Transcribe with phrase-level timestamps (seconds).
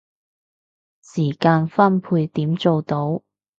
[1.03, 3.21] 時間分配點做到